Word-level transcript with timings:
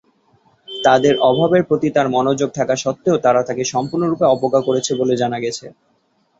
তাদের 0.69 1.13
অভাবের 1.29 1.63
প্রতি 1.63 1.89
তার 1.89 2.07
মনোযোগ 2.09 2.49
থাকা 2.55 2.75
সত্ত্বেও 2.75 3.17
তারা 3.17 3.41
তাকে 3.47 3.63
সম্পূর্ণরূপে 3.73 4.25
অবজ্ঞা 4.27 4.61
করেছে 4.67 4.91
বলে 4.99 5.13
জানা 5.21 5.37
গেছে। 5.39 5.65